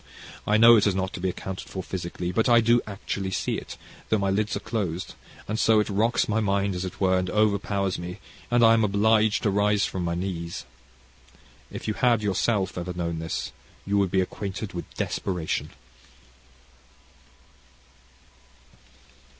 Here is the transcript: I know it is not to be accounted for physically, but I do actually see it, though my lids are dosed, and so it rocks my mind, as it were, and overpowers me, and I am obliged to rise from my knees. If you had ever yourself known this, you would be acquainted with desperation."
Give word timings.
I 0.47 0.57
know 0.57 0.77
it 0.77 0.87
is 0.87 0.95
not 0.95 1.13
to 1.13 1.19
be 1.19 1.29
accounted 1.29 1.69
for 1.69 1.83
physically, 1.83 2.31
but 2.31 2.49
I 2.49 2.59
do 2.59 2.81
actually 2.87 3.29
see 3.29 3.53
it, 3.57 3.77
though 4.09 4.17
my 4.17 4.31
lids 4.31 4.57
are 4.57 4.59
dosed, 4.59 5.13
and 5.47 5.59
so 5.59 5.79
it 5.79 5.91
rocks 5.91 6.27
my 6.27 6.39
mind, 6.39 6.73
as 6.73 6.83
it 6.85 6.99
were, 6.99 7.19
and 7.19 7.29
overpowers 7.29 7.99
me, 7.99 8.17
and 8.49 8.65
I 8.65 8.73
am 8.73 8.83
obliged 8.83 9.43
to 9.43 9.51
rise 9.51 9.85
from 9.85 10.03
my 10.03 10.15
knees. 10.15 10.65
If 11.71 11.87
you 11.87 11.93
had 11.93 12.13
ever 12.13 12.23
yourself 12.23 12.75
known 12.95 13.19
this, 13.19 13.51
you 13.85 13.99
would 13.99 14.09
be 14.09 14.21
acquainted 14.21 14.73
with 14.73 14.91
desperation." 14.95 15.69